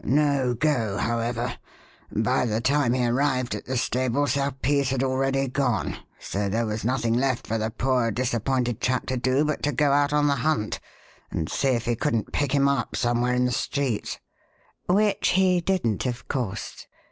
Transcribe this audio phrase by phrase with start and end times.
[0.03, 1.59] No go, however.
[2.11, 6.83] By the time he arrived at the stable Serpice had already gone; so there was
[6.83, 10.37] nothing left for the poor disappointed chap to do but to go out on the
[10.41, 10.79] hunt
[11.29, 14.17] and see if he couldn't pick him up somewhere in the streets."
[14.87, 16.87] "Which he didn't, of course?"